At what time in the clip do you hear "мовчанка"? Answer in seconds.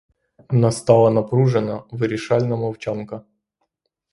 2.55-3.21